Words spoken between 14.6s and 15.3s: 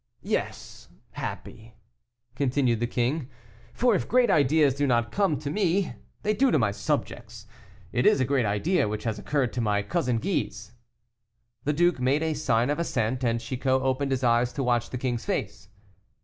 watch the king's